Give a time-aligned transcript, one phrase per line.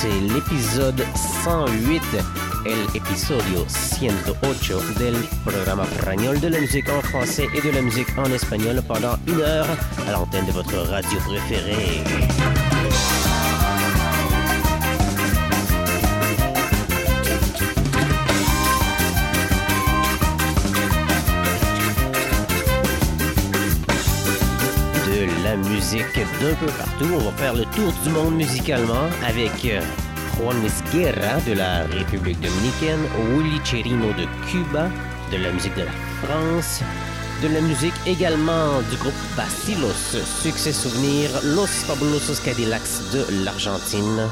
[0.00, 1.04] C'est l'épisode
[1.44, 2.02] 108,
[2.66, 8.06] el episodio 108 del programa Fragnol de la musique en français et de la musique
[8.16, 9.66] en espagnol pendant une heure
[10.06, 12.04] à l'antenne de votre radio préférée.
[25.92, 27.08] Musique d'un peu partout.
[27.14, 29.80] On va faire le tour du monde musicalement avec euh,
[30.36, 30.56] Juan
[30.92, 34.90] Guerra de la République dominicaine, Willy Cherino de Cuba,
[35.32, 36.82] de la musique de la France,
[37.42, 44.28] de la musique également du groupe Basilos, succès souvenir, Los Fabulosos Cadillacs de l'Argentine.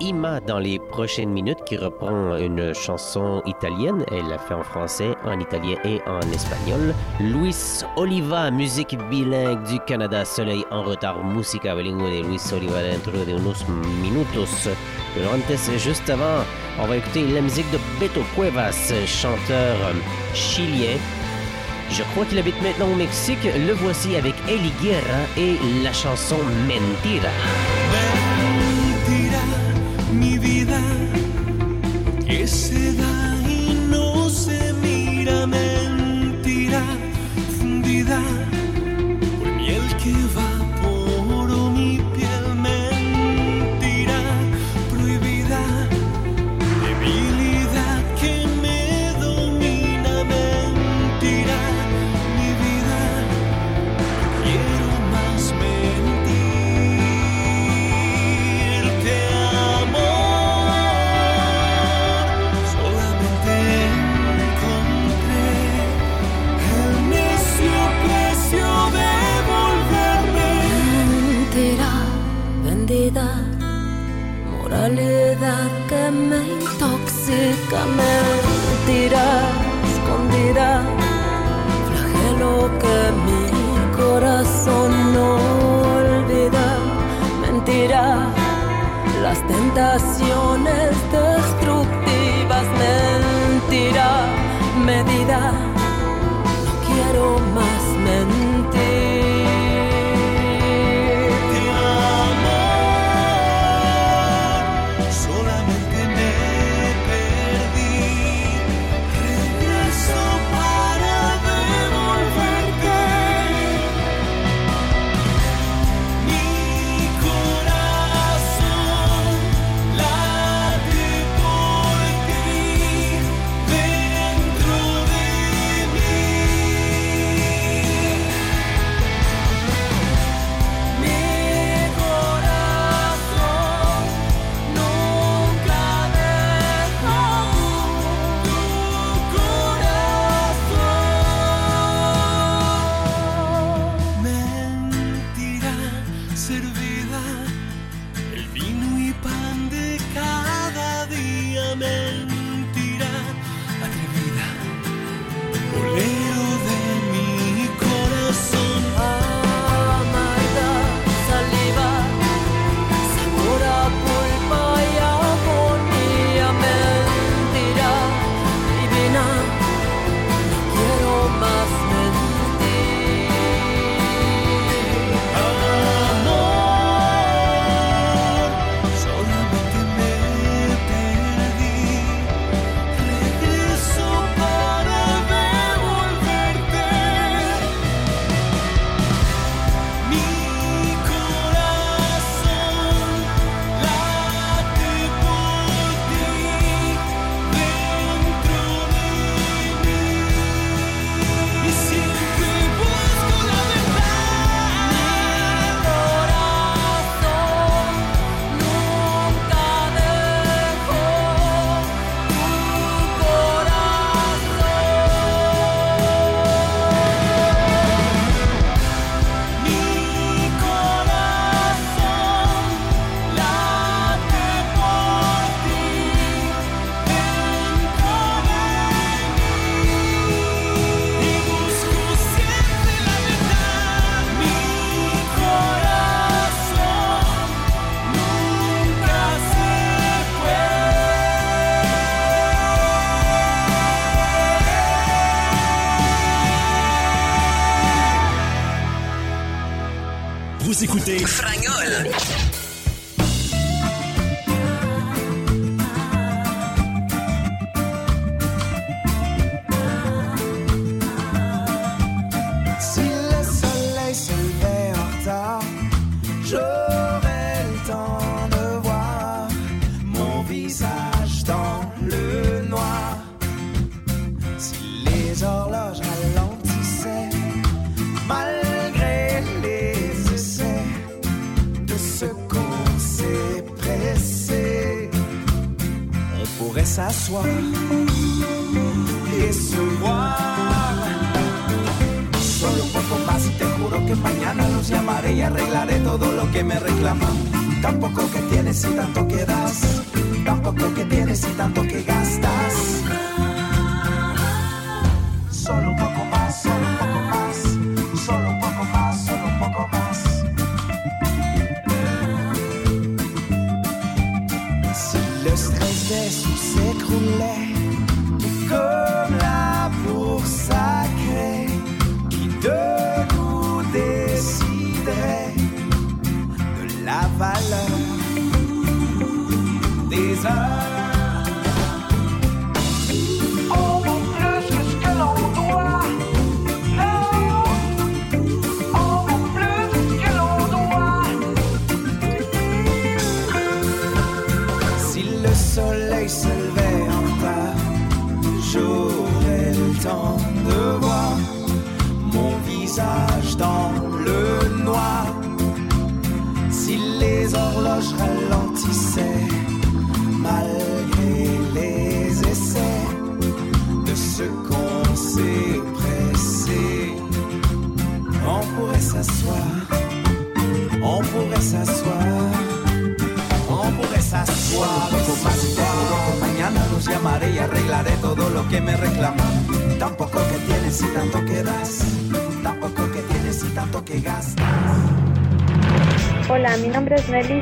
[0.00, 4.04] Ima dans les prochaines minutes qui reprend une chanson italienne.
[4.12, 6.94] Elle l'a fait en français, en italien et en espagnol.
[7.20, 10.24] Luis Oliva, musique bilingue du Canada.
[10.24, 13.64] Soleil en retard, música bilingüe de Luis Oliva dentro de unos
[14.02, 14.68] minutos.
[15.34, 16.44] Antes, juste avant,
[16.78, 19.76] on va écouter la musique de Beto Cuevas, chanteur
[20.32, 20.96] chilien.
[21.90, 23.44] Je crois qu'il habite maintenant au Mexique.
[23.44, 26.36] Le voici avec Eli Guerra et la chanson.
[26.66, 27.30] Mentira,
[32.48, 35.46] se da y no se mira.
[35.46, 36.82] Mentira,
[37.58, 38.20] fundida
[77.68, 79.26] intoxica, mentira
[79.92, 80.82] escondida,
[81.88, 83.44] flagelo que mi
[83.96, 85.28] corazón no
[85.96, 86.66] olvida,
[87.40, 88.04] mentira,
[89.22, 91.27] las tentaciones destructivas,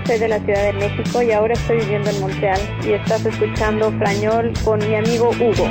[0.06, 3.90] soy de la Ciudad de México y ahora estoy viviendo en Montreal y estás escuchando
[3.98, 5.68] Frañol con mi amigo Hugo.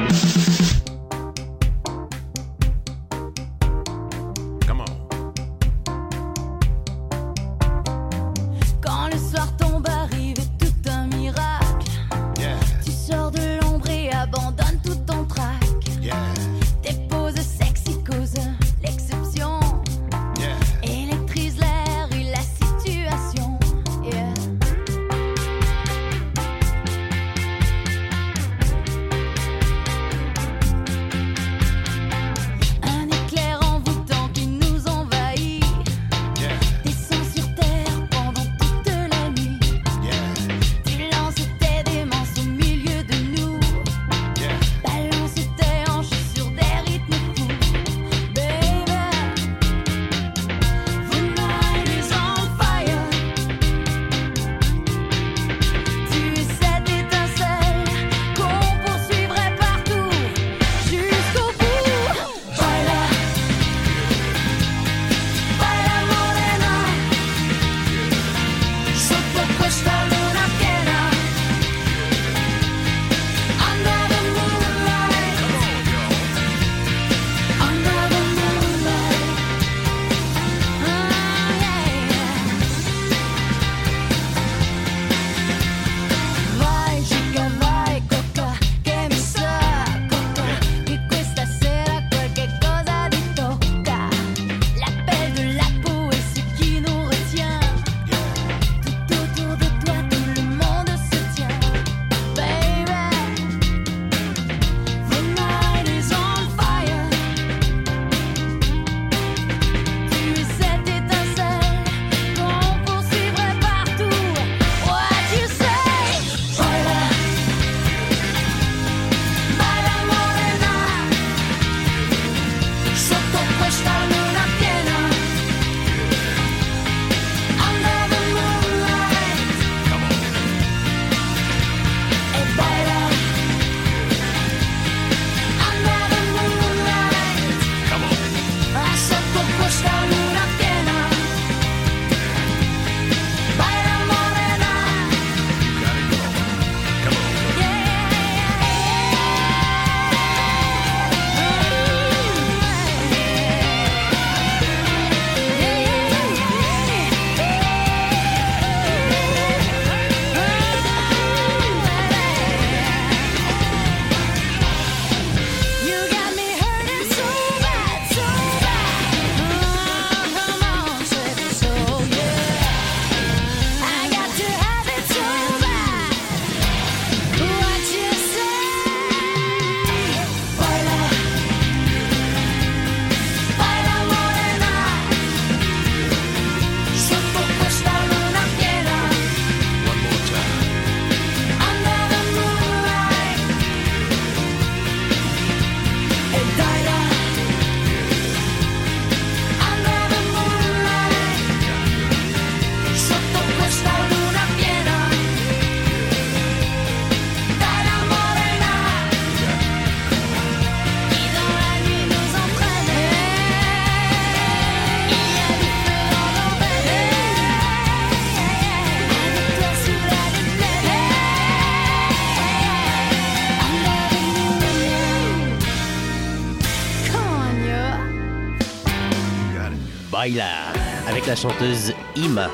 [231.27, 232.49] La chanteuse Ima.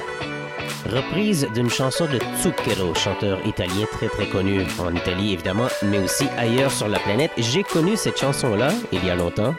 [0.86, 6.26] Reprise d'une chanson de Zucchero, chanteur italien très très connu en Italie évidemment, mais aussi
[6.38, 7.32] ailleurs sur la planète.
[7.38, 9.56] J'ai connu cette chanson-là il y a longtemps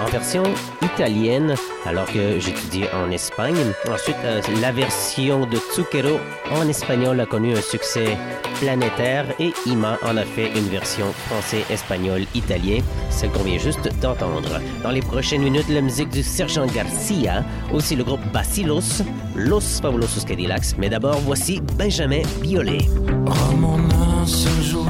[0.00, 0.42] en version
[0.82, 1.54] italienne
[1.86, 3.56] alors que j'étudiais en Espagne.
[3.88, 6.18] Ensuite, euh, la version de Zucchero
[6.52, 8.16] en espagnol a connu un succès
[8.60, 12.80] planétaire et Ima en a fait une version français-espagnol-italien,
[13.18, 14.60] celle qu'on vient juste d'entendre.
[14.84, 17.44] Dans les prochaines minutes, la musique du Sergent Garcia,
[17.74, 19.02] aussi le groupe Basilos,
[19.34, 22.78] Los Fabulosos Cadillacs, mais d'abord voici Benjamin Biolay.
[23.26, 23.78] Rends-moi
[24.22, 24.86] un seul jour,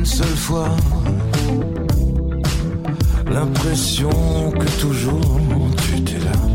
[0.00, 0.76] une seule fois
[3.30, 5.40] l'impression que toujours
[5.76, 6.49] tu étais là.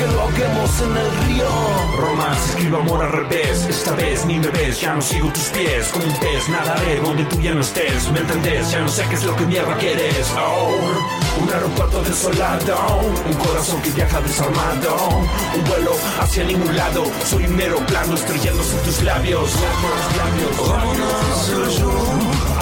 [0.00, 1.48] Que lo haguemos en el río.
[1.98, 3.66] Roma, se escribe amor al revés.
[3.68, 5.88] Esta vez ni me ves, ya no sigo tus pies.
[5.88, 8.10] Como un pez, nadaré donde tú ya no estés.
[8.10, 8.70] ¿Me entendés?
[8.70, 10.32] Ya no sé qué es lo que mierda quieres.
[10.38, 10.70] Oh,
[11.42, 14.96] un aeropuerto desolado, un corazón que viaja desarmado.
[15.56, 17.04] Un vuelo hacia ningún lado.
[17.24, 19.50] Soy un mero plano estrellándose en tus labios.
[20.16, 21.80] Labios, labios,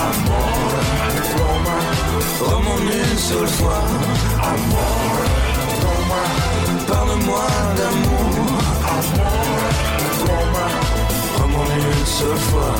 [0.07, 0.73] amour,
[1.39, 1.79] Roma,
[2.41, 3.83] Rome en une seule fois,
[4.43, 5.48] amour, Roma,
[6.87, 7.47] Parle-moi
[7.77, 8.59] d'amour.
[11.39, 12.75] Rends-moi une seule fois.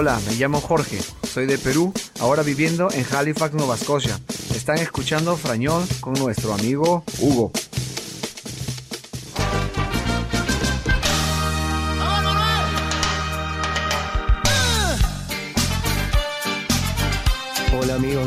[0.00, 0.98] Hola, me llamo Jorge,
[1.30, 4.18] soy de Perú, ahora viviendo en Halifax, Nova Scotia.
[4.54, 7.52] Están escuchando Frañol con nuestro amigo Hugo.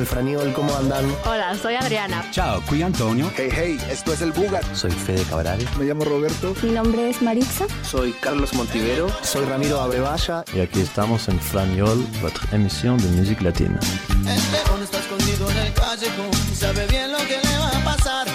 [0.03, 1.05] De Franiol, ¿cómo andan?
[1.25, 2.29] Hola, soy Adriana.
[2.29, 3.31] Ciao, qui Antonio.
[3.37, 4.65] Hey, hey, esto es el Bugat.
[4.75, 5.65] Soy Fede Cabral.
[5.79, 6.53] Me llamo Roberto.
[6.61, 7.67] Mi nombre es Maritza.
[7.83, 9.07] Soy Carlos Montivero.
[9.21, 10.43] Soy Ramiro Abrevaya.
[10.53, 13.79] Y aquí estamos en Franiol, votre émission de musique latine.
[14.09, 17.95] El león está escondido en el callejón y sabe bien lo que le va a
[17.95, 18.27] pasar.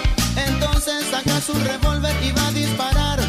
[0.47, 3.19] Entonces saca su revólver y va a disparar.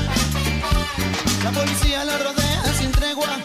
[1.45, 3.37] La policía lo rodea sin tregua.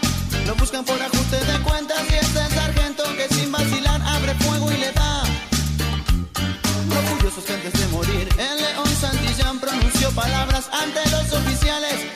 [0.48, 2.15] Lo buscan por ajuste de cuentas
[7.36, 8.30] sus gentes de morir.
[8.38, 12.15] El león Santillán pronunció palabras ante los oficiales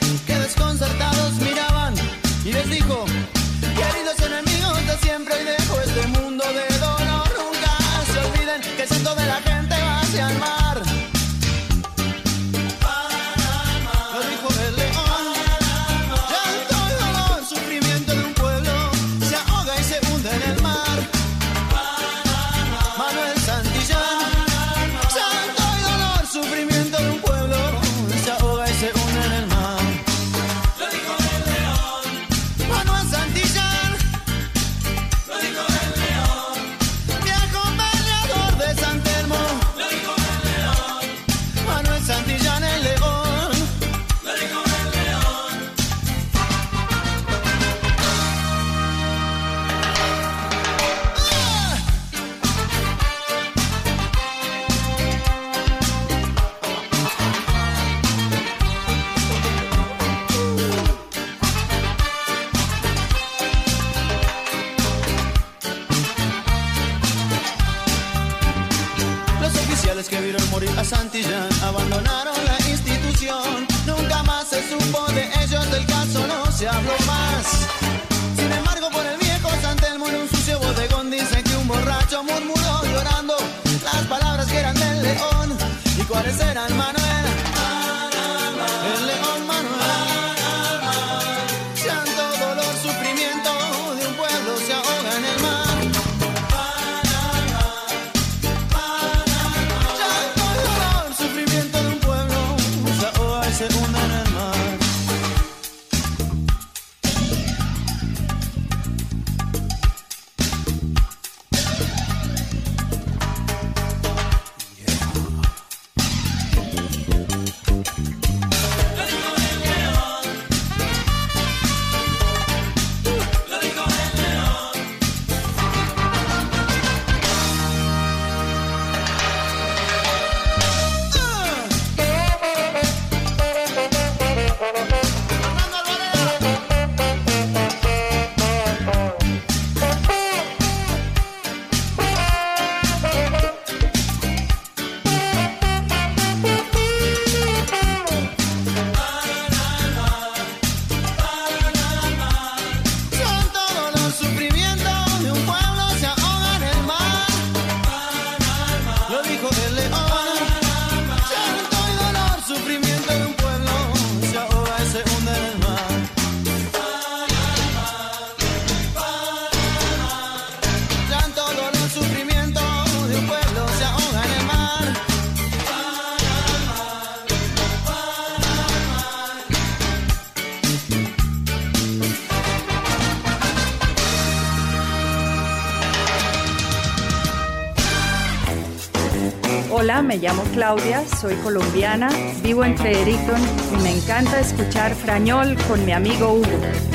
[190.10, 192.10] me llamo Claudia, soy colombiana,
[192.42, 193.40] vivo en Fredericton
[193.72, 196.89] y me encanta escuchar Frañol con mi amigo Hugo.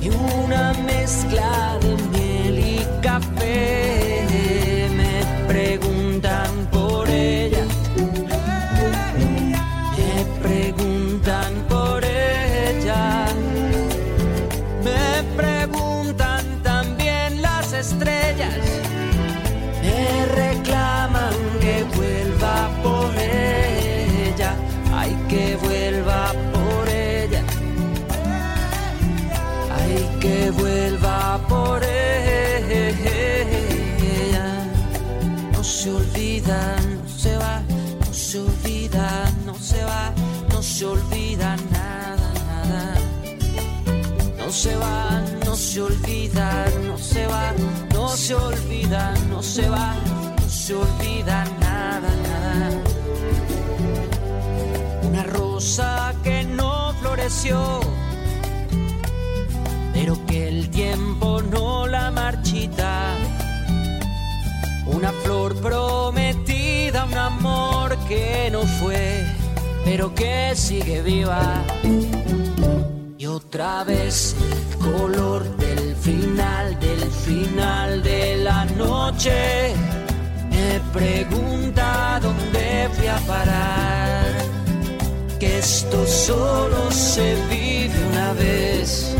[0.00, 1.97] y una mezcla de
[45.78, 47.52] se olvida, no se va,
[47.94, 49.94] no se olvida, no se va,
[50.40, 52.82] no se olvida nada, nada.
[55.04, 57.78] Una rosa que no floreció,
[59.92, 63.14] pero que el tiempo no la marchita.
[64.86, 69.24] Una flor prometida, un amor que no fue,
[69.84, 71.62] pero que sigue viva.
[73.16, 75.57] Y otra vez el color
[76.08, 79.74] final del final de la noche
[80.50, 84.24] me pregunta dónde fui a parar.
[85.38, 89.14] Que esto solo se vive una vez.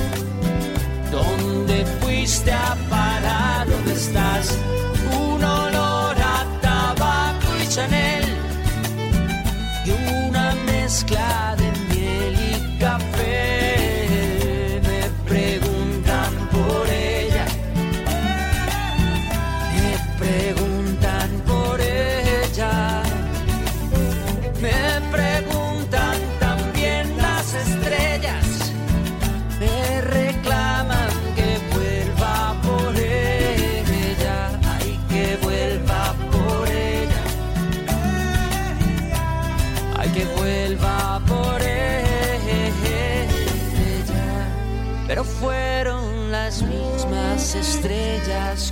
[1.16, 3.68] ¿Dónde fuiste a parar?
[3.68, 4.46] ¿Dónde estás?
[5.26, 8.24] Un olor a tabaco y Chanel
[9.84, 9.90] y
[10.24, 11.47] una mezcla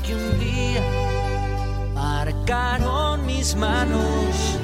[0.02, 0.82] que un día
[1.94, 4.58] marcaron mis manos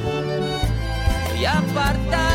[1.39, 2.32] y apartaron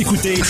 [0.00, 0.42] écoutez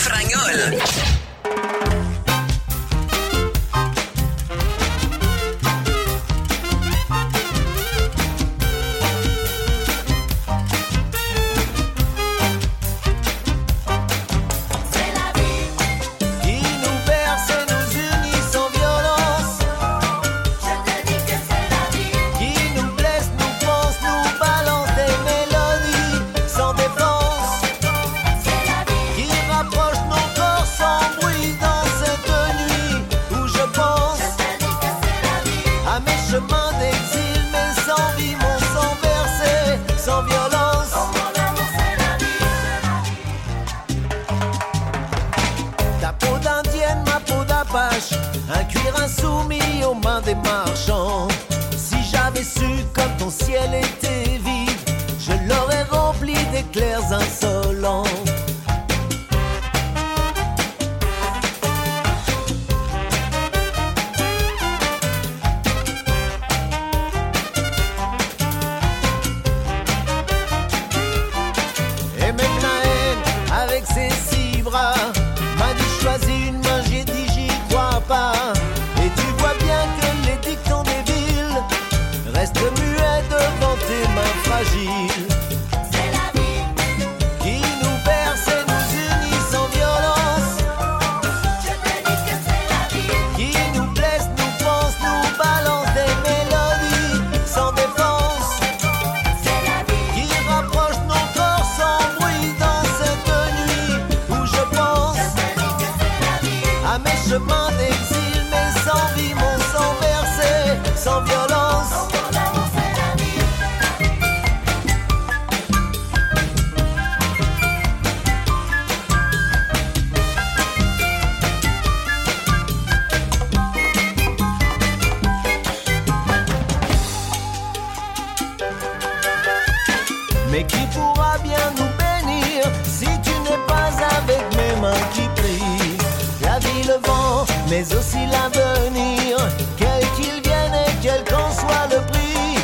[137.69, 139.37] mais aussi l'avenir,
[139.77, 142.59] quel qu'il vienne et quel qu'en soit le prix.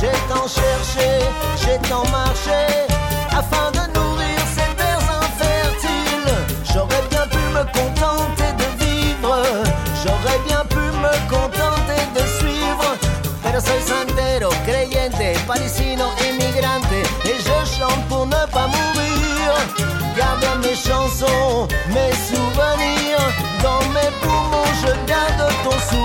[0.00, 1.08] J'ai tant cherché,
[1.62, 2.60] j'ai tant marché,
[3.30, 6.34] afin de nourrir ces terres infertiles.
[6.72, 9.36] J'aurais bien pu me contenter de vivre,
[10.02, 12.96] j'aurais bien pu me contenter de suivre.
[13.42, 19.52] Pero soy santero, creyente, parisino, inmigrante, et je chante pour ne pas mourir.
[20.16, 22.49] Garde mes chansons, mes souvenirs,
[24.20, 25.99] pour mon je garde ton sourire.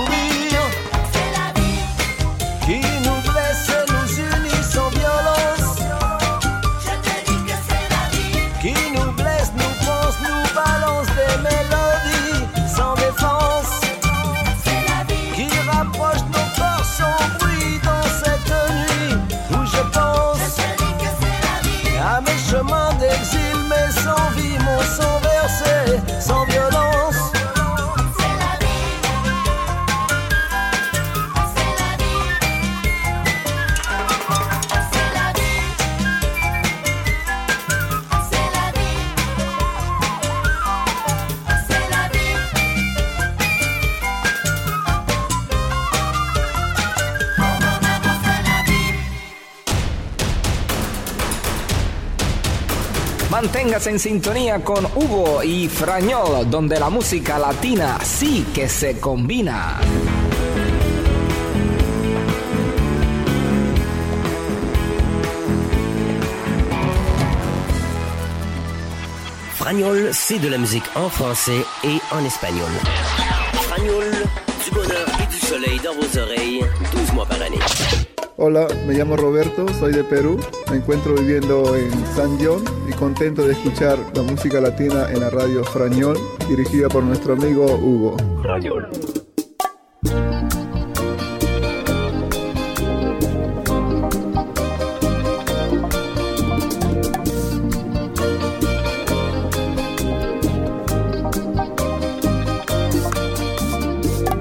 [53.86, 59.78] En sintonía con Hugo y Frañol, donde la música latina sí que se combina.
[69.54, 72.70] Fragnol, c'est de la musique en français et en espagnol.
[73.52, 74.10] Fragnol,
[74.64, 78.15] du bonheur et du soleil dans vos oreilles, 12 mois par année.
[78.38, 80.38] Hola, me llamo Roberto, soy de Perú,
[80.70, 85.30] me encuentro viviendo en San John y contento de escuchar la música latina en la
[85.30, 88.14] radio Frañol, dirigida por nuestro amigo Hugo.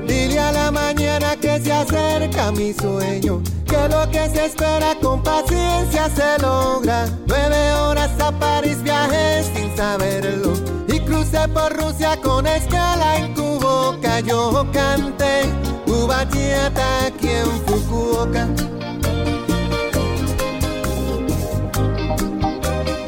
[0.05, 3.14] Dile a la mañana que se acerca mi sueño,
[4.33, 7.05] se espera con paciencia se logra.
[7.27, 10.53] Nueve horas a París viajé sin saberlo
[10.87, 14.19] y crucé por Rusia con escala en Cuboca.
[14.21, 15.43] Yo canté
[15.85, 18.47] Ubatiata aquí en Fukuoka.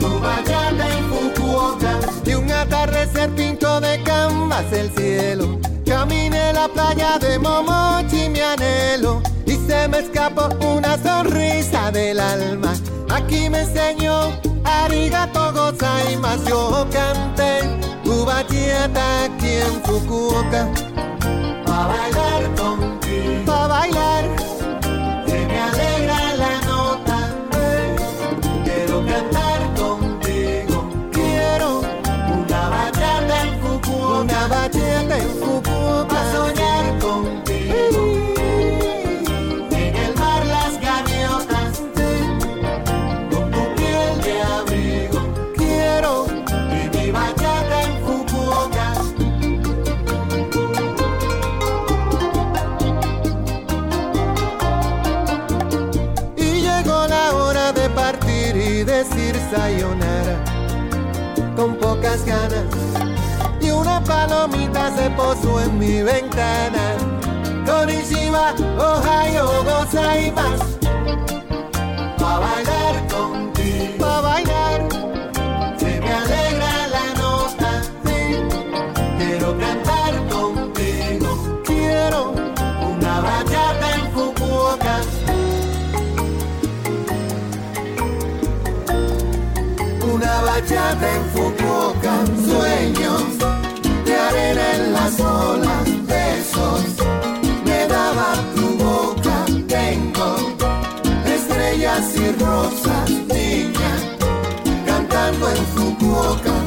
[0.01, 1.99] Ubatiata en Fukuoka.
[2.25, 5.59] Y un atardecer pinto de canvas el cielo.
[5.85, 9.21] Caminé la playa de Momochi, mi anhelo,
[9.67, 12.73] se me escapó una sonrisa del alma.
[13.09, 14.31] Aquí me enseñó
[14.63, 16.47] Arigato gozaimasu.
[16.49, 17.59] Yo canté
[18.05, 20.67] Ubatiata aquí en Fukuoka.
[21.65, 22.76] Pa' bailar contigo,
[63.59, 66.95] Y una palomita se posó en mi ventana.
[67.65, 70.76] Konnichiwa, Ohio, gozaimasu.
[102.47, 103.91] Rosas, niña,
[104.85, 106.66] cantando en Fukuoka.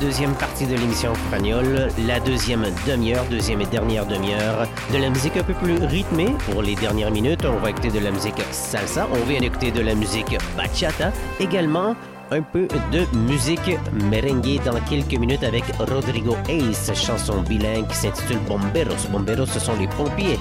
[0.00, 5.36] Deuxième partie de l'émission Fragnol, la deuxième demi-heure, deuxième et dernière demi-heure de la musique
[5.36, 6.34] un peu plus rythmée.
[6.50, 9.80] Pour les dernières minutes, on va écouter de la musique salsa, on vient d'écouter de
[9.80, 11.96] la musique bachata, également
[12.30, 13.70] un peu de musique
[14.10, 19.08] merengue dans quelques minutes avec Rodrigo Ace, chanson bilingue qui s'intitule Bomberos.
[19.10, 20.38] Bomberos, ce sont les pompiers.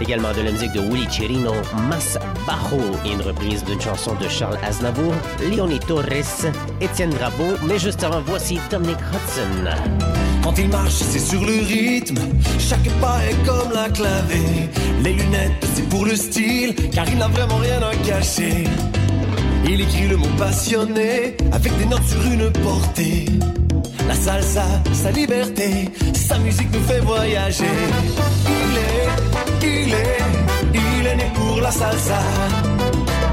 [0.00, 1.52] Également de la musique de Willy Chirino,
[1.88, 5.14] Mas Bajo, une reprise d'une chanson de Charles Aznavour,
[5.50, 9.70] Léonie Torres, Étienne Drabeau, mais juste avant, voici Dominic Hudson.
[10.42, 12.18] Quand il marche, c'est sur le rythme.
[12.58, 14.68] Chaque pas est comme la clavée.
[15.02, 18.64] Les lunettes, c'est pour le style, car il n'a vraiment rien à cacher.
[19.68, 23.26] Il écrit le mot passionné avec des notes sur une portée.
[24.08, 27.64] La salsa, sa liberté, sa musique nous fait voyager.
[28.46, 30.18] Il est, il est,
[30.74, 32.20] il est né pour la salsa.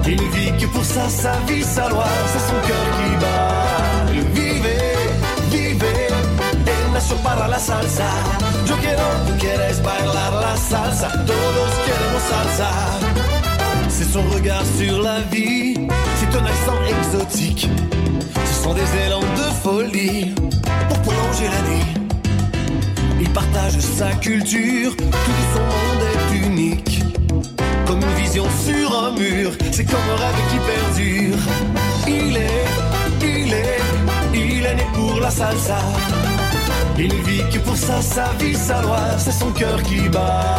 [0.05, 4.13] Il ne vit que pour ça, sa vie, sa loi, c'est son cœur qui bat.
[4.13, 4.67] Il vive,
[5.51, 5.85] vive,
[6.65, 8.09] él nació para la salsa.
[8.67, 12.69] Yo quiero, tú quieres bailar la salsa, todos queremos salsa.
[13.89, 15.75] C'est son regard sur la vie,
[16.19, 17.69] c'est un accent exotique.
[18.63, 20.33] Sont des élans de folie
[20.87, 21.85] pour prolonger la nuit.
[23.19, 27.03] Il partage sa culture, tout son monde est unique.
[27.85, 31.37] Comme une vision sur un mur, c'est comme un rêve qui perdure.
[32.07, 32.65] Il est,
[33.21, 33.81] il est,
[34.33, 35.79] il est né pour la salsa.
[36.97, 40.55] Il vit que pour ça, sa vie, sa loi, c'est son cœur qui bat.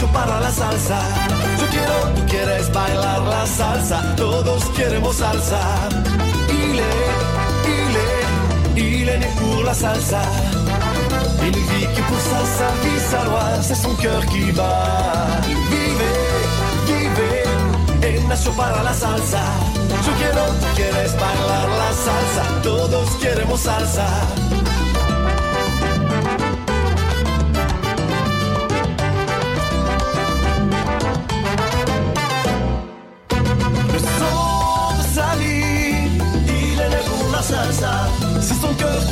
[0.00, 0.98] Nació para la salsa.
[1.60, 5.60] Yo quiero, tú quieres bailar la salsa, todos queremos salsa.
[6.48, 7.16] Il est,
[8.76, 10.22] il est, né pour la salsa.
[11.42, 15.42] Il vit que pour ça, sa vie, sa loi, c'est son cœur qui bat.
[15.68, 16.22] Vivez,
[16.86, 19.42] vivez, él nació para la salsa.
[20.06, 24.06] Yo quiero, tú quieres bailar la salsa, todos queremos salsa.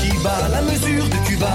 [0.01, 1.53] Qui bat la mesure de Cuba.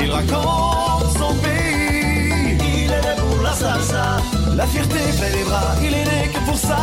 [0.00, 2.56] Il raconte son pays.
[2.60, 4.18] Il est né pour la salsa.
[4.56, 6.76] La fierté fait les bras, il est né que pour ça.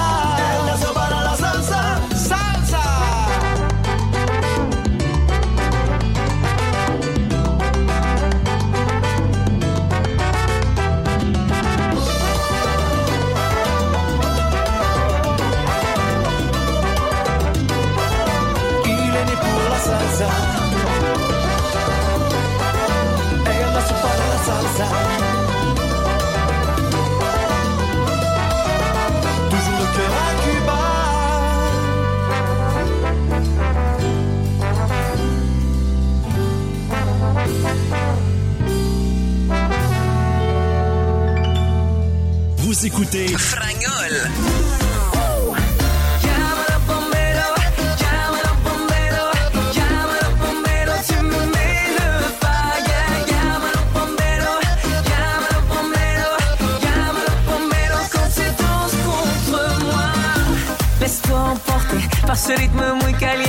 [61.02, 63.46] Laisse-toi emporter par ce rythme muy caliente.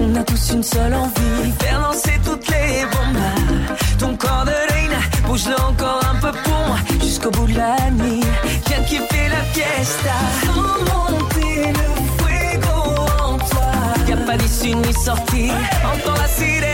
[0.00, 3.78] On a tous une seule envie, faire danser toutes les bombas.
[3.98, 6.78] Ton corps de reina, bouge-le encore un peu pour moi,
[7.20, 8.22] jusqu'au bout de la nuit.
[8.66, 10.14] Viens kiffer la fiesta.
[10.46, 13.72] Sans monter le fuego en toi.
[14.08, 15.50] Y a pas d'issue ni sortie,
[15.84, 16.69] entends la.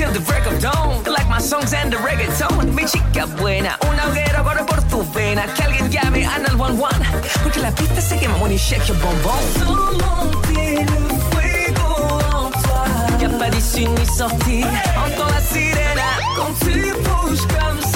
[0.00, 1.04] Till the break of dawn.
[1.04, 2.74] Like my songs and the reggaeton.
[2.74, 5.44] Mi chica buena, una hoguera corre por tu vena.
[5.54, 7.04] Que alguien llame a 911,
[7.42, 9.04] porque la pista se quema when you shake your le
[11.30, 12.86] fuego en toi.
[13.20, 14.64] Y a pas d'issue ni sortie,
[15.04, 16.08] entends la sirena.
[16.36, 17.89] Quand tu bouges comme ça,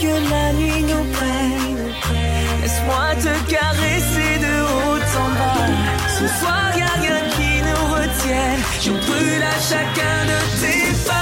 [0.00, 1.78] que la nuit nous prenne.
[2.62, 5.66] Laisse-moi te caresser de haut en bas.
[6.18, 8.62] Ce soir, y a rien qui nous retienne.
[8.80, 11.17] Je brûle à chacun de tes pas.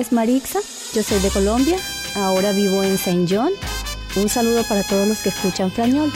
[0.00, 0.60] es Marixa,
[0.94, 1.76] yo soy de Colombia,
[2.14, 3.52] ahora vivo en Saint John.
[4.16, 6.10] Un saludo para todos los que escuchan Frañol.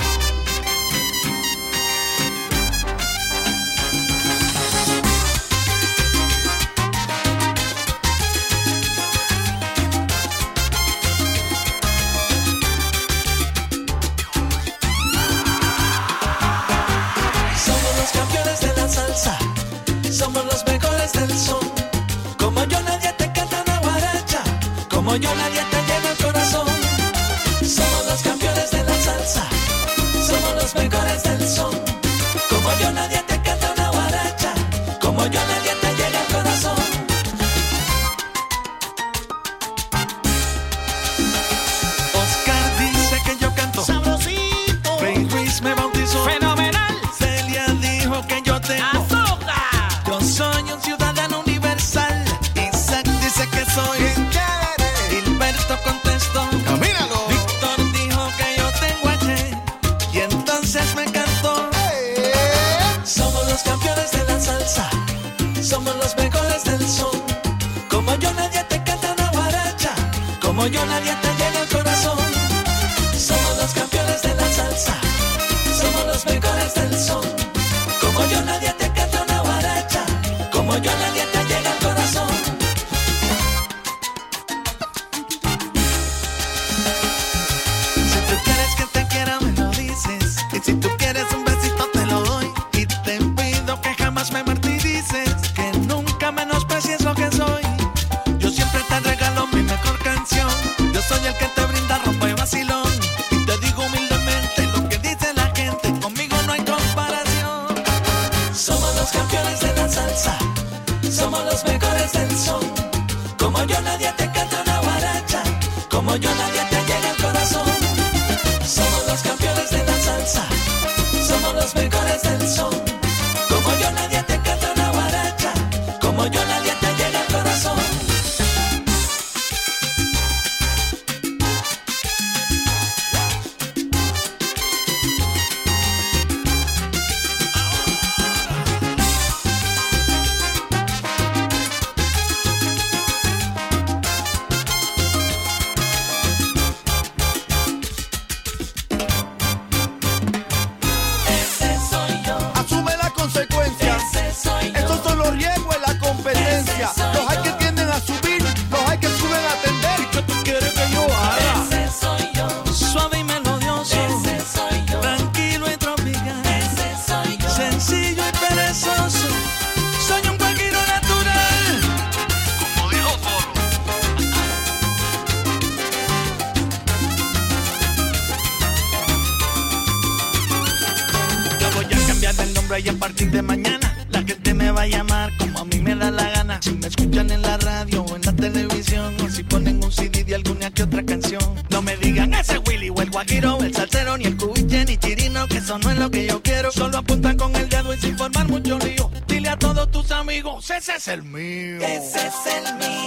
[201.83, 203.04] Ese es el mío.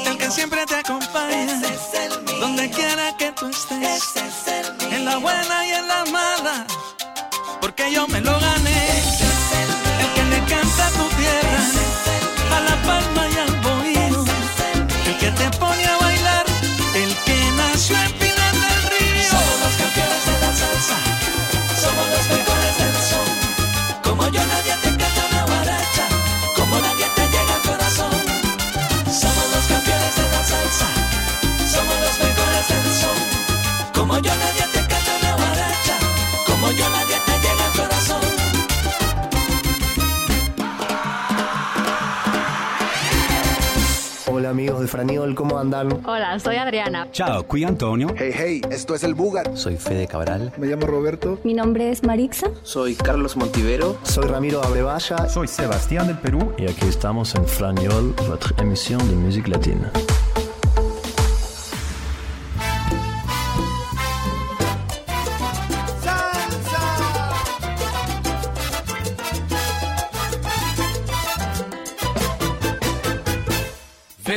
[46.06, 47.08] Hola, soy Adriana.
[47.12, 48.08] Ciao, qui Antonio.
[48.18, 49.56] Hey, hey, esto es el Bugar.
[49.56, 50.52] Soy Fede Cabral.
[50.58, 51.40] Me llamo Roberto.
[51.44, 52.48] Mi nombre es Marixa.
[52.64, 53.98] Soy Carlos Montivero.
[54.02, 55.30] Soy Ramiro Abrevaya.
[55.30, 56.52] Soy Sebastián del Perú.
[56.58, 59.88] Y aquí estamos en Franiol, votre émission de musique latine.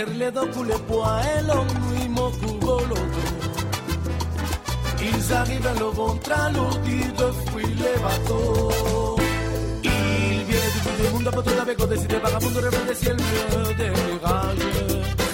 [0.01, 2.97] Verle dopo le poids et l'homme couvoloto
[4.99, 7.31] Ils arrivent le ventre alourdi de.
[7.45, 9.17] Fruits les bateaux
[9.85, 9.91] Il
[10.49, 14.69] viene du bout du monde pour tout avec décidé vagabundo resplandecier le des mirages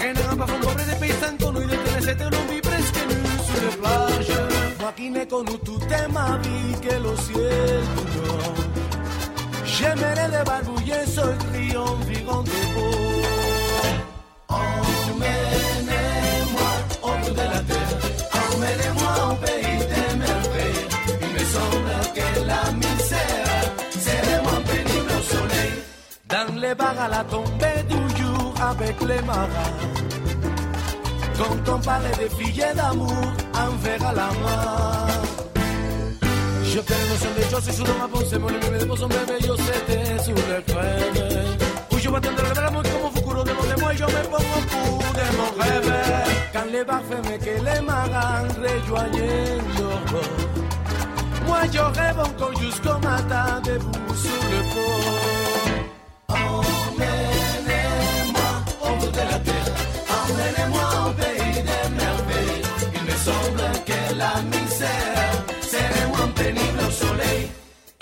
[0.01, 3.77] Général par un pobre des paysans connus de tenir cette lombi presque nus sur les
[3.77, 4.39] plages
[4.81, 8.21] Moi qui n'ai connu toute ma vie que le ciel du
[9.65, 13.06] J'aimerais les barbouiller seul triomphant de beau
[26.69, 29.75] les bars à la tombée du jour avec les marins.
[31.39, 35.07] Quand on parlait de filles d'amour, à la main.
[36.75, 39.77] Yo tengo noción de yo soy su doma ponce, mon bébé de bébé, yo sé
[39.89, 39.99] te
[40.69, 41.19] crème.
[41.91, 44.91] Où je vois tendre le verre como futuro de de moi, yo me pongo fou
[45.19, 45.97] de mon rêve.
[46.53, 46.85] Quand les
[47.45, 49.63] que les marins rejoignent
[51.47, 55.36] Moi je rêve encore jusqu'au matin debout sur le pont.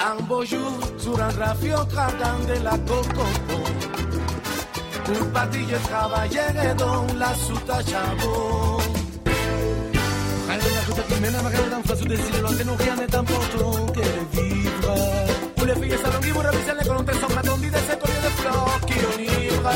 [0.07, 3.25] Un beau jour, sur un rafio craquant de la coco.
[5.33, 7.33] Partir, je travaillerai dans la.
[10.49, 13.17] Rien de la qui mène à ma rêve d'en face au désir, nous rien n'est
[13.17, 14.95] important que de vivre.
[15.59, 18.81] Où les filles salon vivre, réviser les colonnes, sont attendus de ces colliers de fleurs
[18.87, 19.71] qui enivrent.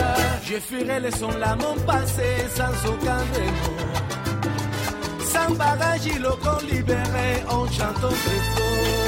[0.44, 3.78] Je fuirai les sons là, mon passé, sans aucun démon.
[5.32, 6.38] Sans bagage, ils l'ont
[6.70, 9.07] libéré en chantant très fort.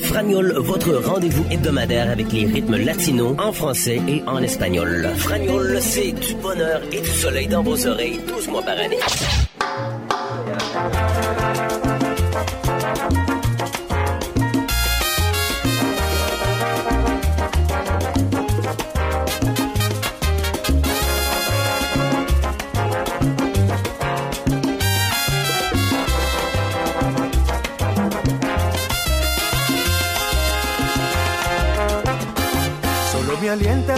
[0.00, 0.52] Fragnol.
[0.58, 5.08] Votre rendez-vous hebdomadaire avec les rythmes latinos en français et en espagnol.
[5.16, 8.98] Fragnol, c'est du bonheur et du soleil dans vos oreilles 12 mois par année.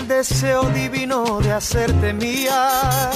[0.08, 3.10] Deseo divino de hacerte mía.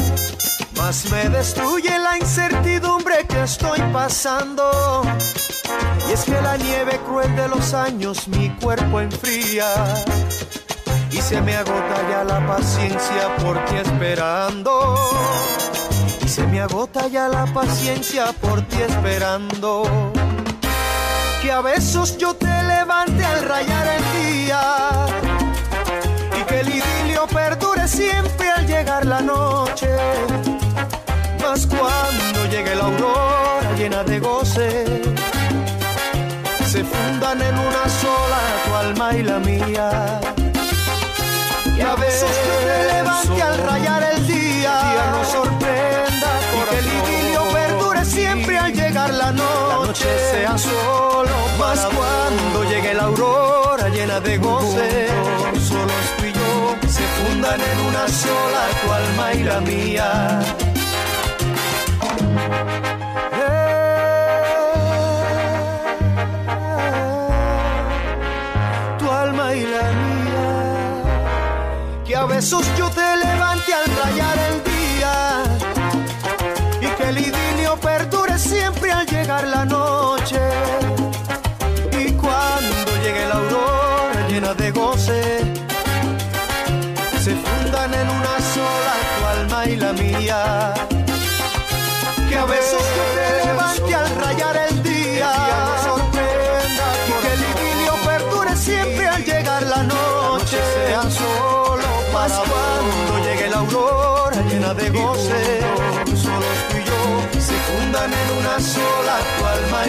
[0.76, 5.02] Más me destruye la incertidumbre que estoy pasando.
[6.08, 9.72] Y es que la nieve cruel de los años mi cuerpo enfría.
[11.10, 14.94] Y se me agota ya la paciencia por ti esperando.
[16.22, 20.12] Y se me agota ya la paciencia por ti esperando.
[21.40, 25.11] Que a besos yo te levante al rayar el día.
[27.26, 29.88] Perdure siempre al llegar la noche.
[31.40, 35.02] Mas cuando llegue la aurora llena de goce
[36.72, 40.20] se fundan en una sola tu alma y la mía.
[41.76, 44.74] Y a veces te levante al rayar el día,
[45.12, 51.80] nos sorprenda y que el idilio perdure siempre al llegar la noche, sea solo más
[51.80, 55.08] cuando llegue la aurora llena de goce,
[57.42, 60.40] fundan en una sola tu alma y la mía.
[68.98, 70.48] tu alma y la mía.
[72.04, 75.42] Que a besos yo te levante al rayar el día.
[76.80, 79.91] Y que el idilio perdure siempre al llegar la noche.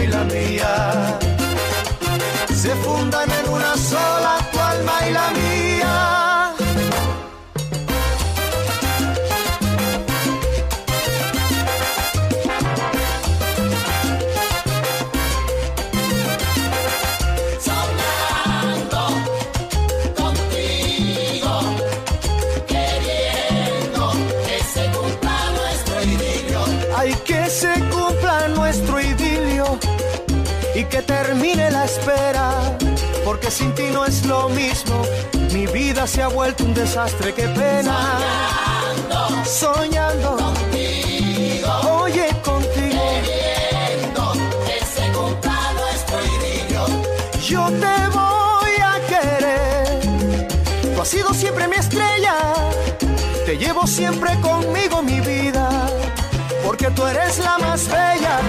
[0.01, 1.19] Y la mía.
[2.53, 4.42] Se fundan en una sola
[33.53, 35.03] sin ti no es lo mismo.
[35.51, 37.95] Mi vida se ha vuelto un desastre, qué pena.
[39.45, 44.33] Soñando, Soñando contigo, oye contigo, queriendo
[44.65, 46.85] que se cumpla nuestro idilio.
[47.47, 49.99] yo te voy a querer.
[50.95, 52.35] Tú has sido siempre mi estrella,
[53.45, 55.69] te llevo siempre conmigo mi vida,
[56.65, 58.39] porque tú eres la más bella.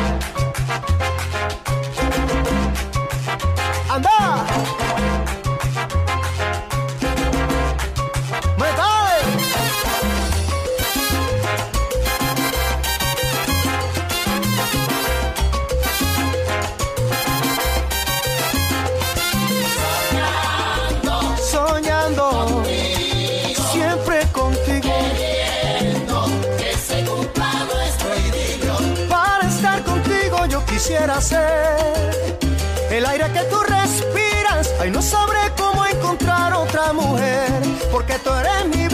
[32.95, 37.51] El aire que tú respiras ay no sabré cómo encontrar otra mujer
[37.91, 38.94] porque tú eres mi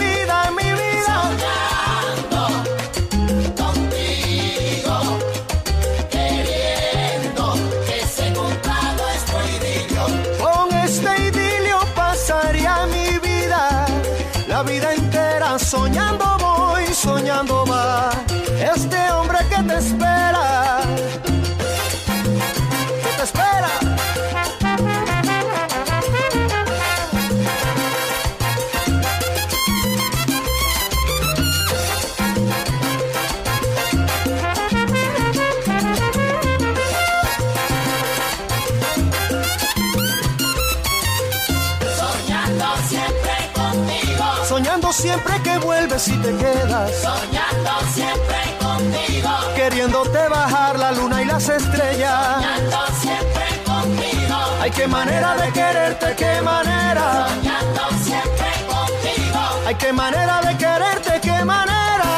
[55.05, 57.27] manera de quererte, qué manera.
[57.27, 59.39] soñando siempre contigo.
[59.65, 62.11] Ay, qué manera de quererte, qué manera.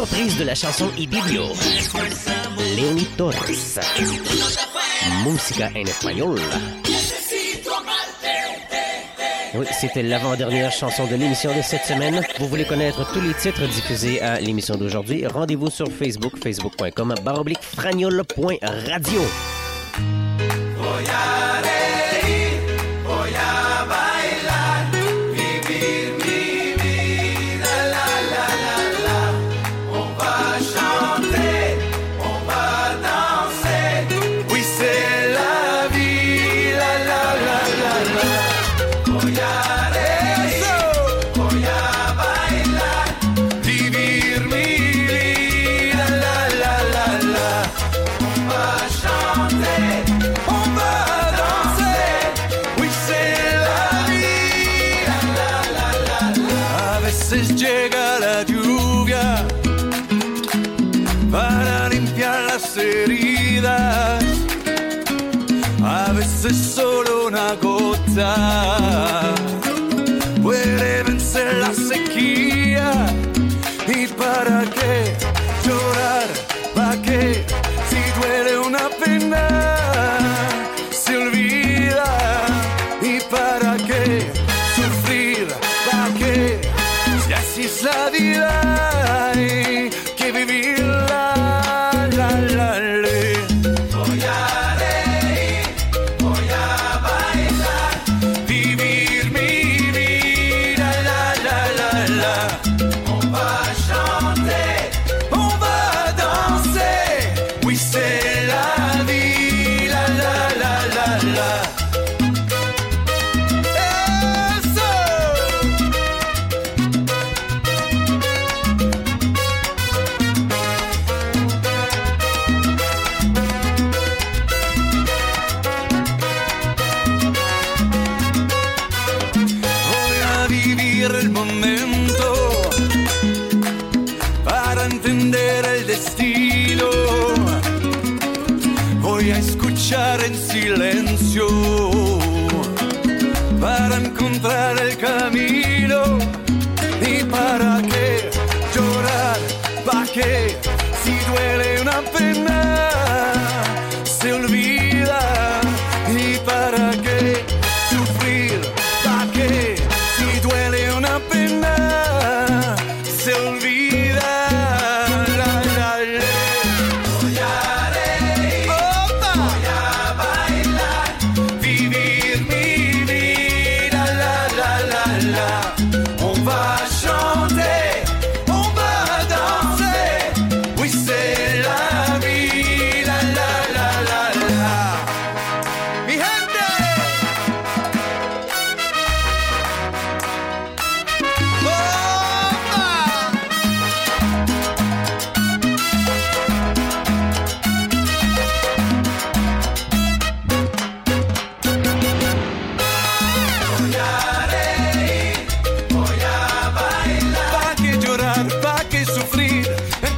[0.00, 1.52] Reprise de la chanson Idilio.
[2.74, 3.80] Leonie Torres.
[5.24, 6.40] Música en espagnol.
[9.54, 12.20] Oui, c'était l'avant-dernière chanson de l'émission de cette semaine.
[12.38, 15.26] Vous voulez connaître tous les titres diffusés à l'émission d'aujourd'hui?
[15.26, 19.20] Rendez-vous sur Facebook, facebook.com, baroblique fragnol.radio.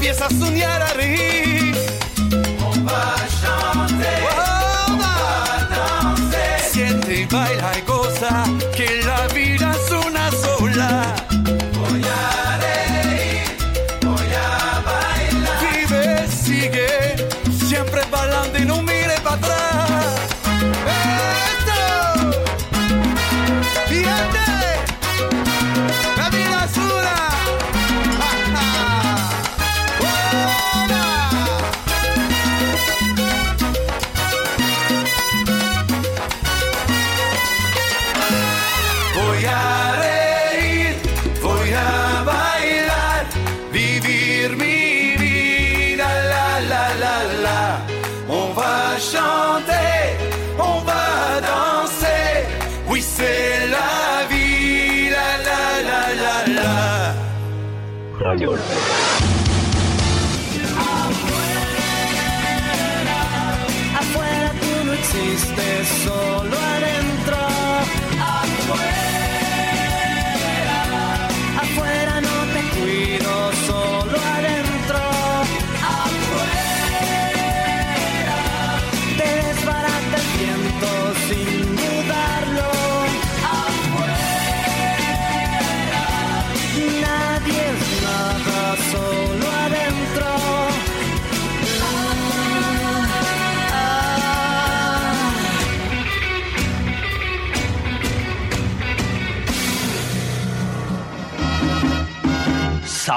[0.08, 0.87] Empieza a soñar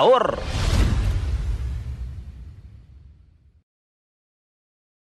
[0.02, 0.41] Sabor.